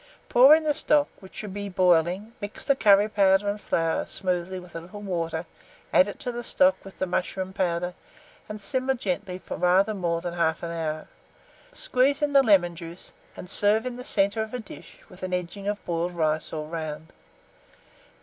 Pour 0.29 0.55
in 0.55 0.63
the 0.63 0.73
stock, 0.73 1.07
which 1.19 1.35
should 1.35 1.53
be 1.53 1.69
boiling; 1.69 2.33
mix 2.41 2.65
the 2.65 2.75
curry 2.75 3.07
powder 3.07 3.47
and 3.47 3.61
flour 3.61 4.03
smoothly 4.07 4.57
with 4.57 4.75
a 4.75 4.81
little 4.81 5.01
water, 5.03 5.45
add 5.93 6.07
it 6.07 6.17
to 6.19 6.31
the 6.31 6.43
stock, 6.43 6.73
with 6.83 6.97
the 6.97 7.05
mushroom 7.05 7.53
powder, 7.53 7.93
and 8.49 8.59
simmer 8.59 8.95
gently 8.95 9.37
for 9.37 9.57
rather 9.57 9.93
more 9.93 10.19
than 10.19 10.33
1/2 10.33 10.63
hour; 10.63 11.07
squeeze 11.71 12.23
in 12.23 12.33
the 12.33 12.41
lemon 12.41 12.75
juice, 12.75 13.13
and 13.37 13.47
serve 13.47 13.85
in 13.85 13.95
the 13.95 14.03
centre 14.03 14.41
of 14.41 14.55
a 14.55 14.59
dish, 14.59 14.97
with 15.07 15.21
an 15.21 15.35
edging 15.35 15.67
of 15.67 15.85
boiled 15.85 16.13
rice 16.13 16.51
all 16.51 16.65
round. 16.65 17.13